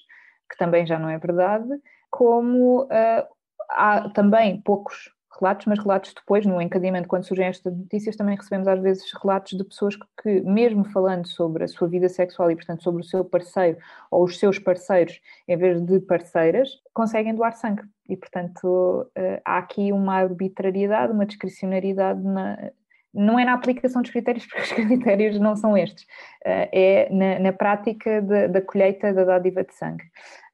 que 0.47 0.55
também 0.55 0.85
já 0.85 0.99
não 0.99 1.09
é 1.09 1.17
verdade, 1.17 1.67
como 2.11 2.83
uh, 2.83 3.27
há 3.67 4.07
também 4.13 4.61
poucos 4.61 5.09
relatos, 5.39 5.65
mas 5.65 5.79
relatos 5.79 6.13
depois, 6.13 6.45
no 6.45 6.61
encadeamento, 6.61 7.07
quando 7.07 7.23
surgem 7.23 7.47
estas 7.47 7.75
notícias, 7.75 8.15
também 8.15 8.37
recebemos 8.37 8.67
às 8.67 8.79
vezes 8.79 9.11
relatos 9.19 9.57
de 9.57 9.63
pessoas 9.63 9.97
que, 10.21 10.41
mesmo 10.41 10.83
falando 10.83 11.27
sobre 11.27 11.63
a 11.63 11.67
sua 11.67 11.87
vida 11.87 12.07
sexual 12.07 12.51
e, 12.51 12.55
portanto, 12.55 12.83
sobre 12.83 13.01
o 13.01 13.03
seu 13.03 13.25
parceiro 13.25 13.79
ou 14.11 14.25
os 14.25 14.37
seus 14.37 14.59
parceiros, 14.59 15.19
em 15.47 15.57
vez 15.57 15.81
de 15.81 15.99
parceiras, 16.01 16.69
conseguem 16.93 17.33
doar 17.33 17.53
sangue. 17.53 17.81
E, 18.07 18.15
portanto, 18.15 19.09
eh, 19.15 19.41
há 19.43 19.57
aqui 19.57 19.91
uma 19.91 20.17
arbitrariedade, 20.17 21.13
uma 21.13 21.25
discricionariedade 21.25 22.21
na, 22.21 22.71
não 23.13 23.37
é 23.37 23.45
na 23.45 23.53
aplicação 23.53 24.01
dos 24.01 24.11
critérios, 24.11 24.45
porque 24.47 24.61
os 24.61 24.71
critérios 24.71 25.39
não 25.39 25.55
são 25.55 25.77
estes, 25.77 26.05
eh, 26.45 26.69
é 26.71 27.13
na, 27.13 27.39
na 27.39 27.53
prática 27.53 28.21
de, 28.21 28.47
da 28.47 28.61
colheita 28.61 29.13
da 29.13 29.23
dádiva 29.23 29.63
de 29.63 29.73
sangue. 29.73 30.03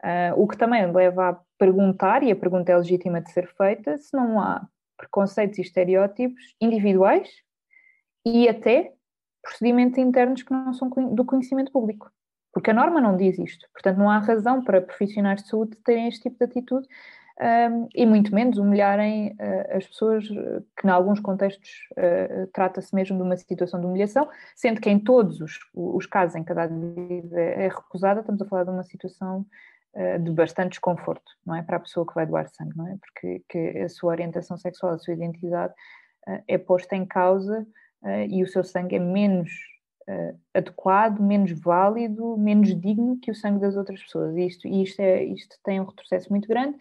Uh, 0.04 0.40
o 0.40 0.48
que 0.48 0.58
também 0.58 0.92
leva 0.92 1.30
a 1.30 1.40
perguntar, 1.58 2.22
e 2.24 2.32
a 2.32 2.36
pergunta 2.36 2.72
é 2.72 2.78
legítima 2.78 3.20
de 3.20 3.32
ser 3.32 3.48
feita, 3.48 3.98
se 3.98 4.16
não 4.16 4.40
há 4.40 4.68
preconceitos 4.96 5.58
e 5.58 5.62
estereótipos 5.62 6.56
individuais 6.62 7.30
e 8.26 8.48
até 8.48 8.94
procedimentos 9.42 9.98
internos 9.98 10.44
que 10.44 10.52
não 10.52 10.74
são 10.74 10.90
do 10.90 11.26
conhecimento 11.26 11.72
público. 11.72 12.12
Porque 12.52 12.72
a 12.72 12.74
norma 12.74 13.00
não 13.00 13.16
diz 13.16 13.38
isto. 13.38 13.68
Portanto, 13.72 13.98
não 13.98 14.10
há 14.10 14.18
razão 14.18 14.64
para 14.64 14.82
profissionais 14.82 15.44
de 15.44 15.50
saúde 15.50 15.78
terem 15.84 16.08
este 16.08 16.24
tipo 16.24 16.38
de 16.38 16.46
atitude 16.46 16.88
um, 17.40 17.88
e 17.94 18.06
muito 18.06 18.34
menos 18.34 18.58
humilharem 18.58 19.30
uh, 19.34 19.78
as 19.78 19.86
pessoas, 19.86 20.28
que 20.28 20.88
em 20.88 20.90
alguns 20.90 21.20
contextos 21.20 21.70
uh, 21.92 22.48
trata-se 22.52 22.94
mesmo 22.96 23.16
de 23.16 23.24
uma 23.24 23.38
situação 23.38 23.80
de 23.80 23.86
humilhação, 23.86 24.28
sendo 24.56 24.82
que 24.82 24.90
em 24.90 25.00
todos 25.00 25.40
os, 25.40 25.60
os 25.74 26.06
casos 26.08 26.36
em 26.36 26.44
que 26.44 26.52
a 26.52 26.56
dádiva 26.56 27.40
é 27.40 27.68
recusada, 27.68 28.22
estamos 28.22 28.42
a 28.42 28.46
falar 28.46 28.64
de 28.64 28.72
uma 28.72 28.84
situação 28.84 29.46
uh, 29.94 30.20
de 30.20 30.32
bastante 30.32 30.72
desconforto, 30.72 31.32
não 31.46 31.56
é? 31.56 31.62
Para 31.62 31.78
a 31.78 31.80
pessoa 31.80 32.08
que 32.08 32.16
vai 32.16 32.26
doar 32.26 32.50
sangue, 32.50 32.76
não 32.76 32.88
é? 32.88 32.98
Porque 32.98 33.80
a 33.80 33.90
sua 33.90 34.12
orientação 34.12 34.58
sexual, 34.58 34.94
a 34.94 34.98
sua 34.98 35.14
identidade 35.14 35.74
é 36.46 36.58
posta 36.58 36.94
em 36.94 37.06
causa 37.06 37.66
e 38.28 38.44
o 38.44 38.48
seu 38.48 38.62
sangue 38.62 38.98
é 38.98 39.00
menos 39.00 39.50
adequado, 40.54 41.22
menos 41.22 41.52
válido, 41.52 42.36
menos 42.36 42.78
digno 42.78 43.18
que 43.18 43.32
o 43.32 43.36
sangue 43.36 43.62
das 43.62 43.78
outras 43.78 44.04
pessoas. 44.04 44.36
E 44.36 44.46
isto, 44.46 44.68
isto, 44.68 45.00
é, 45.00 45.24
isto 45.24 45.56
tem 45.64 45.80
um 45.80 45.86
retrocesso 45.86 46.30
muito 46.30 46.46
grande 46.46 46.78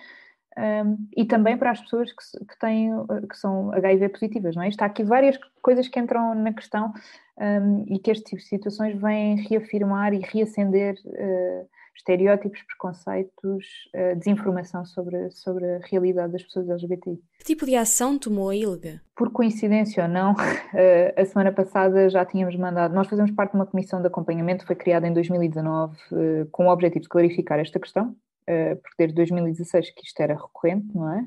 um, 0.58 1.08
e 1.14 1.24
também 1.24 1.56
para 1.56 1.70
as 1.70 1.80
pessoas 1.80 2.10
que, 2.10 2.44
que, 2.46 2.58
têm, 2.58 2.90
que 3.28 3.36
são 3.36 3.72
HIV 3.72 4.08
positivas, 4.10 4.56
não 4.56 4.62
é? 4.62 4.68
Está 4.68 4.86
aqui 4.86 5.04
várias 5.04 5.38
coisas 5.60 5.86
que 5.86 6.00
entram 6.00 6.34
na 6.34 6.52
questão 6.52 6.92
um, 7.38 7.84
e 7.88 7.98
que 7.98 8.10
este 8.10 8.24
tipo 8.24 8.42
de 8.42 8.48
situações 8.48 8.98
vêm 9.00 9.36
reafirmar 9.48 10.14
e 10.14 10.20
reacender 10.20 10.94
uh, 11.04 11.68
estereótipos, 11.94 12.62
preconceitos, 12.62 13.66
uh, 13.94 14.16
desinformação 14.16 14.86
sobre, 14.86 15.30
sobre 15.30 15.64
a 15.64 15.80
realidade 15.90 16.32
das 16.32 16.42
pessoas 16.42 16.68
LGBTI. 16.70 17.20
Que 17.38 17.44
tipo 17.44 17.66
de 17.66 17.76
ação 17.76 18.18
tomou 18.18 18.48
a 18.48 18.56
ILGA? 18.56 19.02
Por 19.14 19.30
coincidência 19.30 20.04
ou 20.04 20.08
não, 20.08 20.32
uh, 20.32 20.36
a 21.20 21.24
semana 21.26 21.52
passada 21.52 22.08
já 22.08 22.24
tínhamos 22.24 22.56
mandado, 22.56 22.94
nós 22.94 23.08
fazemos 23.08 23.30
parte 23.32 23.50
de 23.50 23.58
uma 23.58 23.66
comissão 23.66 24.00
de 24.00 24.06
acompanhamento, 24.06 24.66
foi 24.66 24.76
criada 24.76 25.06
em 25.06 25.12
2019 25.12 25.96
com 26.50 26.66
o 26.66 26.70
objetivo 26.70 27.02
de 27.02 27.08
clarificar 27.08 27.58
esta 27.58 27.78
questão, 27.78 28.14
eh, 28.14 28.25
porque 28.46 28.94
desde 28.98 29.14
2016 29.16 29.90
que 29.90 30.04
isto 30.04 30.20
era 30.20 30.34
recorrente, 30.34 30.94
não 30.94 31.12
é? 31.12 31.24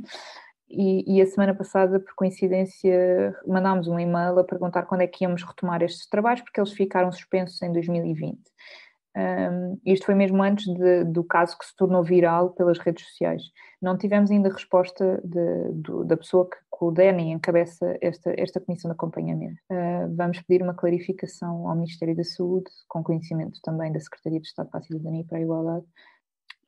E, 0.69 1.17
e, 1.17 1.21
a 1.21 1.25
semana 1.25 1.55
passada, 1.55 1.99
por 1.99 2.13
coincidência, 2.13 3.35
mandámos 3.47 3.87
um 3.87 3.99
e-mail 3.99 4.37
a 4.37 4.43
perguntar 4.43 4.83
quando 4.83 5.01
é 5.01 5.07
que 5.07 5.23
íamos 5.23 5.43
retomar 5.43 5.81
estes 5.81 6.07
trabalhos, 6.07 6.41
porque 6.41 6.59
eles 6.59 6.71
ficaram 6.73 7.11
suspensos 7.11 7.59
em 7.63 7.73
2020. 7.73 8.39
Um, 9.17 9.79
isto 9.83 10.05
foi 10.05 10.13
mesmo 10.13 10.41
antes 10.43 10.65
de, 10.71 11.03
do 11.05 11.23
caso 11.23 11.57
que 11.57 11.65
se 11.65 11.75
tornou 11.75 12.03
viral 12.03 12.51
pelas 12.51 12.77
redes 12.77 13.07
sociais. 13.07 13.41
Não 13.81 13.97
tivemos 13.97 14.29
ainda 14.29 14.49
resposta 14.49 15.19
de, 15.23 16.05
da 16.05 16.15
pessoa 16.15 16.47
que 16.47 16.57
coordena 16.69 17.19
e 17.19 17.31
encabeça 17.31 17.97
esta, 17.99 18.33
esta 18.37 18.59
comissão 18.59 18.89
de 18.89 18.93
acompanhamento. 18.93 19.59
Uh, 19.71 20.15
vamos 20.15 20.39
pedir 20.41 20.61
uma 20.61 20.75
clarificação 20.75 21.67
ao 21.67 21.75
Ministério 21.75 22.15
da 22.15 22.23
Saúde, 22.23 22.69
com 22.87 23.03
conhecimento 23.03 23.59
também 23.63 23.91
da 23.91 23.99
Secretaria 23.99 24.39
de 24.39 24.47
Estado 24.47 24.69
para 24.69 24.79
a 24.79 24.83
Cidadania 24.83 25.21
e 25.21 25.25
para 25.25 25.39
a 25.39 25.41
Igualdade, 25.41 25.85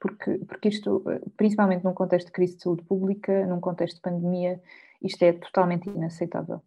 porque, 0.02 0.40
porque 0.48 0.68
isto, 0.68 1.04
principalmente 1.38 1.84
num 1.84 1.94
contexto 1.94 2.28
de 2.28 2.34
crise 2.34 2.58
de 2.58 2.64
saúde 2.64 2.84
pública, 2.84 3.46
num 3.46 3.62
contexto 3.62 3.98
de 3.98 4.02
pandemia, 4.02 4.60
isto 5.02 5.24
é 5.24 5.32
totalmente 5.32 5.88
inaceitável. 5.88 6.62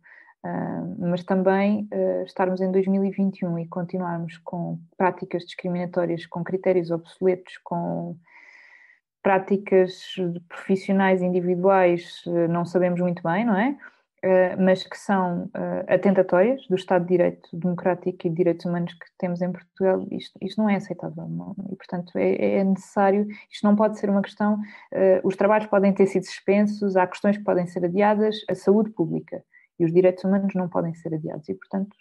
Uh, 0.45 0.97
mas 0.99 1.25
também 1.25 1.89
uh, 1.93 2.23
estarmos 2.25 2.61
em 2.61 2.71
2021 2.71 3.59
e 3.59 3.67
continuarmos 3.67 4.39
com 4.39 4.79
práticas 4.97 5.43
discriminatórias, 5.45 6.27
com 6.27 6.45
critérios 6.45 6.91
obsoletos, 6.91 7.59
com 7.65 8.17
práticas 9.23 10.15
profissionais 10.49 11.23
individuais, 11.23 12.23
uh, 12.27 12.47
não 12.47 12.65
sabemos 12.65 13.01
muito 13.01 13.23
bem, 13.23 13.45
não 13.45 13.57
é? 13.57 13.77
Eh, 14.27 14.57
mas 14.57 14.83
que 14.83 14.97
são 14.97 15.45
uh, 15.49 15.85
atentatórias 15.87 16.67
do 16.67 16.77
Estado 16.77 17.03
de 17.03 17.11
Direito 17.11 17.47
Democrático 17.53 18.27
e 18.27 18.31
de 18.31 18.37
Direitos 18.37 18.65
Humanos 18.65 18.95
que 18.95 19.05
temos 19.19 19.43
em 19.43 19.53
Portugal, 19.53 20.03
isto, 20.11 20.39
isto 20.41 20.63
não 20.63 20.71
é 20.71 20.77
aceitável. 20.77 21.29
Não? 21.29 21.55
E, 21.71 21.77
portanto, 21.77 22.17
é, 22.17 22.57
é, 22.57 22.65
necessário, 22.65 23.27
isto 23.51 23.63
não 23.65 23.77
pode 23.77 23.99
ser 23.99 24.09
uma 24.09 24.23
questão, 24.23 24.55
uh, 24.55 25.21
os 25.23 25.37
trabalhos 25.37 25.67
podem 25.67 25.93
ter 25.93 26.07
sido 26.07 26.25
suspensos, 26.25 26.97
há 26.97 27.07
questões 27.07 27.37
que 27.37 27.45
podem 27.45 27.67
ser 27.67 27.85
adiadas, 27.85 28.37
a 28.49 28.55
saúde 28.55 28.93
pública 28.93 29.45
e 29.79 29.85
os 29.85 29.93
direitos 29.93 30.25
humanos 30.25 30.55
não 30.55 30.71
podem 30.71 30.95
ser 30.95 31.13
adiados 31.13 31.47
e, 31.51 31.55
portanto, 31.55 31.95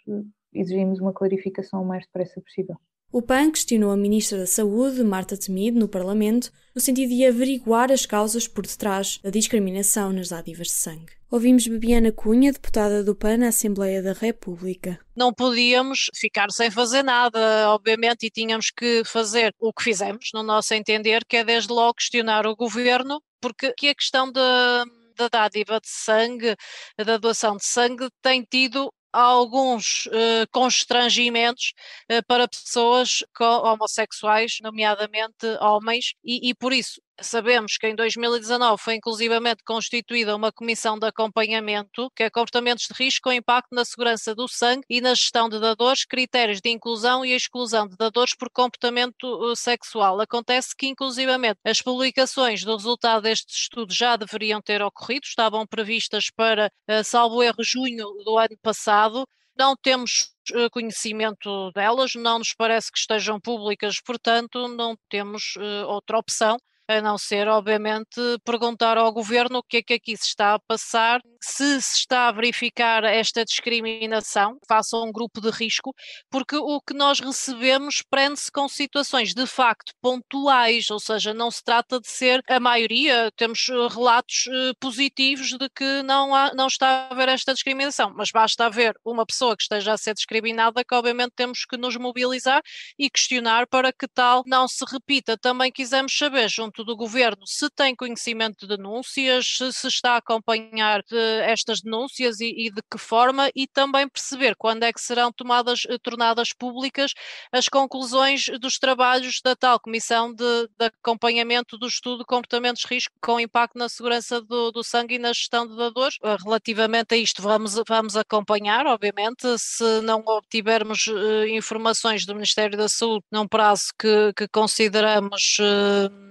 exigimos 0.50 1.00
uma 1.00 1.12
clarificação 1.12 1.82
o 1.82 1.86
mais 1.86 2.06
depressa 2.06 2.40
possível. 2.40 2.76
O 3.14 3.22
PAN 3.22 3.52
questionou 3.52 3.92
a 3.92 3.96
Ministra 3.96 4.38
da 4.38 4.46
Saúde, 4.46 5.04
Marta 5.04 5.36
Temido, 5.36 5.78
no 5.78 5.86
Parlamento, 5.86 6.50
no 6.74 6.80
sentido 6.80 7.10
de 7.10 7.24
averiguar 7.24 7.92
as 7.92 8.04
causas 8.04 8.48
por 8.48 8.66
detrás 8.66 9.20
da 9.22 9.30
discriminação 9.30 10.12
nas 10.12 10.30
dádivas 10.30 10.66
de 10.66 10.72
sangue. 10.72 11.12
Ouvimos 11.30 11.64
Bebiana 11.64 12.10
Cunha, 12.10 12.52
deputada 12.52 13.04
do 13.04 13.14
PAN 13.14 13.36
na 13.36 13.48
Assembleia 13.50 14.02
da 14.02 14.14
República. 14.14 14.98
Não 15.14 15.32
podíamos 15.32 16.10
ficar 16.12 16.50
sem 16.50 16.72
fazer 16.72 17.04
nada, 17.04 17.70
obviamente, 17.70 18.26
e 18.26 18.30
tínhamos 18.30 18.72
que 18.76 19.04
fazer 19.04 19.54
o 19.60 19.72
que 19.72 19.84
fizemos, 19.84 20.30
no 20.34 20.42
nosso 20.42 20.74
entender, 20.74 21.24
que 21.24 21.36
é 21.36 21.44
desde 21.44 21.72
logo 21.72 21.94
questionar 21.94 22.48
o 22.48 22.56
governo, 22.56 23.22
porque 23.40 23.66
aqui 23.66 23.90
a 23.90 23.94
questão 23.94 24.32
da 24.32 24.84
da 25.16 25.28
dádiva 25.28 25.80
de 25.80 25.88
sangue, 25.88 26.56
da 26.98 27.16
doação 27.16 27.56
de 27.56 27.64
sangue, 27.64 28.08
tem 28.20 28.42
tido 28.42 28.92
alguns 29.22 30.06
uh, 30.06 30.46
constrangimentos 30.50 31.72
uh, 32.10 32.24
para 32.26 32.48
pessoas 32.48 33.22
homossexuais, 33.40 34.58
nomeadamente 34.62 35.46
homens, 35.60 36.14
e, 36.24 36.50
e 36.50 36.54
por 36.54 36.72
isso 36.72 37.00
Sabemos 37.20 37.76
que 37.78 37.86
em 37.86 37.94
2019 37.94 38.82
foi 38.82 38.96
inclusivamente 38.96 39.62
constituída 39.62 40.34
uma 40.34 40.50
comissão 40.50 40.98
de 40.98 41.06
acompanhamento, 41.06 42.10
que 42.10 42.24
é 42.24 42.30
comportamentos 42.30 42.88
de 42.88 42.94
risco 42.94 43.28
com 43.28 43.32
impacto 43.32 43.68
na 43.72 43.84
segurança 43.84 44.34
do 44.34 44.48
sangue 44.48 44.84
e 44.90 45.00
na 45.00 45.14
gestão 45.14 45.48
de 45.48 45.60
dadores, 45.60 46.04
critérios 46.04 46.60
de 46.60 46.70
inclusão 46.70 47.24
e 47.24 47.32
exclusão 47.32 47.86
de 47.86 47.96
dadores 47.96 48.34
por 48.34 48.50
comportamento 48.50 49.52
eh, 49.52 49.54
sexual. 49.54 50.20
Acontece 50.20 50.74
que 50.76 50.88
inclusivamente 50.88 51.60
as 51.64 51.80
publicações 51.80 52.64
do 52.64 52.76
resultado 52.76 53.22
destes 53.22 53.58
estudos 53.62 53.94
já 53.94 54.16
deveriam 54.16 54.60
ter 54.60 54.82
ocorrido, 54.82 55.24
estavam 55.24 55.64
previstas 55.64 56.30
para, 56.34 56.68
eh, 56.88 57.04
salvo 57.04 57.44
erro, 57.44 57.62
junho 57.62 58.08
do 58.24 58.36
ano 58.36 58.58
passado. 58.60 59.24
Não 59.56 59.76
temos 59.76 60.32
eh, 60.52 60.68
conhecimento 60.68 61.70
delas, 61.72 62.14
não 62.16 62.38
nos 62.38 62.52
parece 62.52 62.90
que 62.90 62.98
estejam 62.98 63.40
públicas, 63.40 64.00
portanto, 64.04 64.66
não 64.66 64.96
temos 65.08 65.54
outra 65.86 66.18
opção 66.18 66.58
a 66.86 67.00
não 67.00 67.16
ser, 67.16 67.48
obviamente, 67.48 68.20
perguntar 68.44 68.98
ao 68.98 69.12
governo 69.12 69.58
o 69.58 69.62
que 69.62 69.78
é 69.78 69.82
que 69.82 69.94
aqui 69.94 70.16
se 70.16 70.26
está 70.26 70.54
a 70.54 70.58
passar, 70.58 71.20
se 71.40 71.80
se 71.80 71.98
está 71.98 72.28
a 72.28 72.32
verificar 72.32 73.04
esta 73.04 73.44
discriminação, 73.44 74.58
faça 74.68 74.96
um 74.98 75.10
grupo 75.10 75.40
de 75.40 75.50
risco, 75.50 75.94
porque 76.30 76.56
o 76.56 76.80
que 76.80 76.94
nós 76.94 77.20
recebemos 77.20 78.02
prende-se 78.10 78.50
com 78.50 78.68
situações 78.68 79.34
de 79.34 79.46
facto 79.46 79.92
pontuais, 80.00 80.90
ou 80.90 81.00
seja, 81.00 81.32
não 81.32 81.50
se 81.50 81.62
trata 81.62 82.00
de 82.00 82.08
ser 82.08 82.42
a 82.48 82.60
maioria, 82.60 83.30
temos 83.36 83.68
eh, 83.68 83.88
relatos 83.88 84.46
eh, 84.48 84.72
positivos 84.80 85.50
de 85.50 85.68
que 85.70 86.02
não, 86.02 86.34
há, 86.34 86.52
não 86.54 86.66
está 86.66 87.08
a 87.08 87.12
haver 87.12 87.28
esta 87.28 87.54
discriminação, 87.54 88.12
mas 88.14 88.30
basta 88.30 88.66
haver 88.66 88.94
uma 89.04 89.24
pessoa 89.24 89.56
que 89.56 89.62
esteja 89.62 89.92
a 89.92 89.98
ser 89.98 90.14
discriminada 90.14 90.84
que 90.84 90.94
obviamente 90.94 91.32
temos 91.36 91.64
que 91.64 91.76
nos 91.76 91.96
mobilizar 91.96 92.62
e 92.98 93.08
questionar 93.10 93.66
para 93.66 93.92
que 93.92 94.06
tal 94.08 94.42
não 94.46 94.68
se 94.68 94.84
repita. 94.90 95.36
Também 95.36 95.72
quisemos 95.72 96.16
saber, 96.16 96.48
junto 96.48 96.73
do 96.82 96.96
governo, 96.96 97.46
se 97.46 97.68
tem 97.70 97.94
conhecimento 97.94 98.66
de 98.66 98.76
denúncias, 98.76 99.58
se 99.72 99.86
está 99.86 100.14
a 100.14 100.16
acompanhar 100.16 101.02
de 101.02 101.16
estas 101.42 101.80
denúncias 101.80 102.40
e, 102.40 102.66
e, 102.66 102.70
de 102.70 102.82
que 102.90 102.98
forma, 102.98 103.50
e 103.54 103.66
também 103.66 104.08
perceber 104.08 104.56
quando 104.56 104.82
é 104.82 104.92
que 104.92 105.00
serão 105.00 105.30
tomadas, 105.30 105.82
eh, 105.88 105.98
tornadas 106.02 106.52
públicas 106.52 107.12
as 107.52 107.68
conclusões 107.68 108.46
dos 108.60 108.78
trabalhos 108.78 109.40
da 109.44 109.54
tal 109.54 109.78
Comissão 109.78 110.32
de, 110.34 110.68
de 110.78 110.86
Acompanhamento 110.86 111.76
do 111.78 111.86
Estudo 111.86 112.18
de 112.18 112.24
Comportamentos 112.24 112.82
de 112.82 112.94
Risco 112.94 113.14
com 113.20 113.38
impacto 113.38 113.78
na 113.78 113.88
segurança 113.88 114.40
do, 114.40 114.72
do 114.72 114.82
sangue 114.82 115.16
e 115.16 115.18
na 115.18 115.32
gestão 115.32 115.66
de 115.66 115.76
dadores. 115.76 116.16
Eh, 116.22 116.36
relativamente 116.42 117.14
a 117.14 117.16
isto, 117.18 117.42
vamos, 117.42 117.74
vamos 117.86 118.16
acompanhar, 118.16 118.86
obviamente, 118.86 119.46
se 119.58 120.00
não 120.02 120.22
obtivermos 120.26 121.06
informações 121.50 122.24
do 122.24 122.34
Ministério 122.34 122.76
da 122.78 122.88
Saúde 122.88 123.24
num 123.30 123.46
prazo 123.46 123.92
que, 123.98 124.32
que 124.36 124.48
consideramos. 124.48 125.58
Uh, 125.60 126.23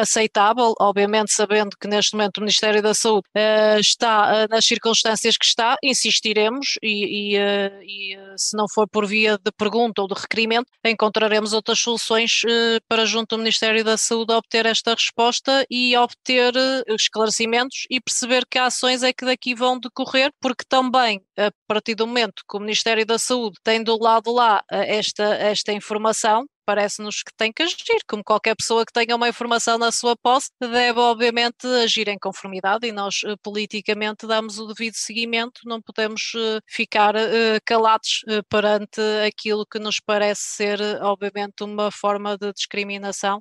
aceitável, 0.00 0.74
obviamente 0.80 1.32
sabendo 1.32 1.76
que 1.80 1.88
neste 1.88 2.16
momento 2.16 2.38
o 2.38 2.40
Ministério 2.40 2.82
da 2.82 2.94
Saúde 2.94 3.26
uh, 3.36 3.78
está 3.78 4.44
uh, 4.44 4.48
nas 4.48 4.64
circunstâncias 4.64 5.36
que 5.36 5.44
está, 5.44 5.76
insistiremos 5.82 6.74
e, 6.82 7.34
e, 7.34 7.38
uh, 7.38 7.82
e, 7.82 8.18
se 8.36 8.56
não 8.56 8.66
for 8.68 8.88
por 8.88 9.06
via 9.06 9.38
de 9.38 9.50
pergunta 9.52 10.02
ou 10.02 10.08
de 10.08 10.14
requerimento, 10.14 10.66
encontraremos 10.84 11.52
outras 11.52 11.80
soluções 11.80 12.42
para 12.88 13.04
junto 13.04 13.36
do 13.36 13.38
Ministério 13.38 13.84
da 13.84 13.96
Saúde 13.96 14.32
obter 14.32 14.66
esta 14.66 14.94
resposta 14.94 15.66
e 15.70 15.96
obter 15.96 16.54
esclarecimentos 16.88 17.84
e 17.90 18.00
perceber 18.00 18.44
que 18.48 18.58
ações 18.58 19.02
é 19.02 19.12
que 19.12 19.24
daqui 19.24 19.54
vão 19.54 19.78
decorrer, 19.78 20.30
porque 20.40 20.64
também 20.68 21.20
a 21.36 21.50
partir 21.66 21.94
do 21.94 22.06
momento 22.06 22.42
que 22.48 22.56
o 22.56 22.60
Ministério 22.60 23.04
da 23.04 23.18
Saúde 23.18 23.56
tem 23.62 23.82
do 23.82 23.98
lado 24.00 24.32
lá 24.32 24.62
esta, 24.70 25.24
esta 25.34 25.72
informação, 25.72 26.46
parece-nos 26.68 27.22
que 27.22 27.32
tem 27.34 27.50
que 27.50 27.62
agir, 27.62 27.98
como 28.06 28.22
qualquer 28.22 28.54
pessoa 28.54 28.84
que 28.84 28.92
tenha 28.92 29.16
uma 29.16 29.26
informação 29.26 29.78
na 29.78 29.90
sua 29.90 30.14
posse, 30.14 30.50
deve 30.60 31.00
obviamente 31.00 31.66
agir 31.82 32.08
em 32.08 32.18
conformidade 32.18 32.86
e 32.86 32.92
nós 32.92 33.22
eh, 33.24 33.36
politicamente 33.42 34.26
damos 34.26 34.58
o 34.58 34.66
devido 34.66 34.92
seguimento, 34.92 35.62
não 35.64 35.80
podemos 35.80 36.32
eh, 36.36 36.60
ficar 36.66 37.14
eh, 37.16 37.58
calados 37.64 38.22
perante 38.50 39.00
aquilo 39.26 39.64
que 39.64 39.78
nos 39.78 39.98
parece 39.98 40.42
ser 40.42 40.78
obviamente 41.00 41.64
uma 41.64 41.90
forma 41.90 42.36
de 42.36 42.52
discriminação 42.52 43.38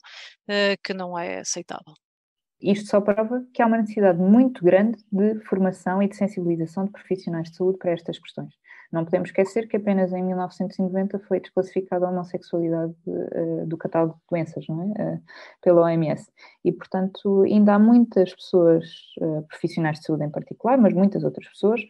que 0.81 0.93
não 0.93 1.19
é 1.19 1.39
aceitável. 1.39 1.93
Isto 2.61 2.87
só 2.87 3.01
prova 3.01 3.45
que 3.53 3.61
há 3.61 3.65
uma 3.65 3.77
necessidade 3.77 4.19
muito 4.19 4.63
grande 4.63 4.97
de 5.11 5.39
formação 5.45 6.01
e 6.01 6.07
de 6.07 6.15
sensibilização 6.15 6.85
de 6.85 6.91
profissionais 6.91 7.49
de 7.51 7.57
saúde 7.57 7.77
para 7.77 7.91
estas 7.91 8.17
questões. 8.17 8.53
Não 8.91 9.03
podemos 9.03 9.29
esquecer 9.29 9.67
que 9.67 9.77
apenas 9.77 10.13
em 10.13 10.23
1990 10.23 11.19
foi 11.19 11.39
desclassificada 11.39 12.05
a 12.05 12.09
homossexualidade 12.09 12.93
uh, 13.05 13.65
do 13.65 13.77
catálogo 13.77 14.15
de 14.15 14.21
doenças, 14.29 14.65
não 14.67 14.81
é? 14.81 14.85
Uh, 14.85 15.21
pela 15.61 15.81
OMS. 15.81 16.29
E, 16.63 16.71
portanto, 16.71 17.43
ainda 17.43 17.73
há 17.73 17.79
muitas 17.79 18.33
pessoas, 18.33 18.85
uh, 19.21 19.43
profissionais 19.47 19.99
de 19.99 20.05
saúde 20.05 20.23
em 20.23 20.29
particular, 20.29 20.77
mas 20.77 20.93
muitas 20.93 21.23
outras 21.23 21.47
pessoas, 21.49 21.81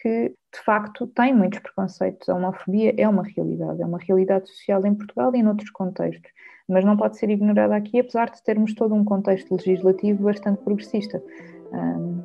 que 0.00 0.28
de 0.28 0.60
facto 0.64 1.06
têm 1.08 1.34
muitos 1.34 1.60
preconceitos. 1.60 2.28
A 2.28 2.34
homofobia 2.34 2.94
é 2.96 3.08
uma 3.08 3.22
realidade, 3.22 3.82
é 3.82 3.86
uma 3.86 3.98
realidade 3.98 4.48
social 4.48 4.84
em 4.84 4.94
Portugal 4.94 5.34
e 5.34 5.38
em 5.38 5.48
outros 5.48 5.70
contextos, 5.70 6.30
mas 6.68 6.84
não 6.84 6.96
pode 6.96 7.16
ser 7.16 7.30
ignorada 7.30 7.74
aqui, 7.74 8.00
apesar 8.00 8.30
de 8.30 8.42
termos 8.42 8.74
todo 8.74 8.94
um 8.94 9.04
contexto 9.04 9.54
legislativo 9.54 10.24
bastante 10.24 10.62
progressista 10.62 11.22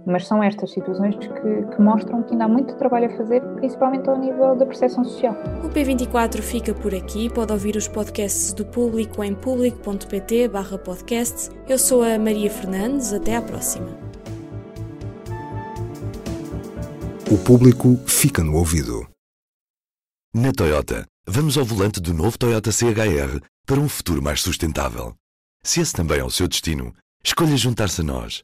mas 0.05 0.25
são 0.25 0.41
estas 0.41 0.71
situações 0.71 1.15
que, 1.15 1.27
que, 1.27 1.81
mostram 1.81 2.23
que 2.23 2.31
ainda 2.31 2.45
há 2.45 2.47
muito 2.47 2.75
trabalho 2.75 3.05
a 3.05 3.17
fazer, 3.17 3.41
principalmente 3.55 4.09
ao 4.09 4.17
nível 4.17 4.55
da 4.55 4.65
percepção 4.65 5.03
social. 5.03 5.35
O 5.63 5.69
P24 5.69 6.41
fica 6.41 6.73
por 6.73 6.93
aqui. 6.95 7.29
Pode 7.29 7.53
ouvir 7.53 7.75
os 7.75 7.87
podcasts 7.87 8.51
do 8.53 8.65
público 8.65 9.23
em 9.23 9.35
público.pt 9.35 10.49
podcasts. 10.83 11.51
Eu 11.67 11.77
sou 11.77 12.03
a 12.03 12.17
Maria 12.17 12.49
Fernandes. 12.49 13.13
Até 13.13 13.35
à 13.35 13.41
próxima. 13.41 13.87
O 17.31 17.37
público 17.37 17.95
fica 18.07 18.43
no 18.43 18.55
ouvido. 18.55 19.07
Na 20.33 20.51
Toyota, 20.51 21.05
vamos 21.27 21.57
ao 21.57 21.65
volante 21.65 21.99
do 21.99 22.13
novo 22.13 22.37
Toyota 22.37 22.71
CHR 22.71 23.39
para 23.65 23.79
um 23.79 23.87
futuro 23.87 24.21
mais 24.21 24.41
sustentável. 24.41 25.13
Se 25.63 25.81
esse 25.81 25.93
também 25.93 26.19
é 26.19 26.23
o 26.23 26.31
seu 26.31 26.47
destino, 26.47 26.93
escolha 27.23 27.55
juntar-se 27.55 28.01
a 28.01 28.03
nós. 28.03 28.43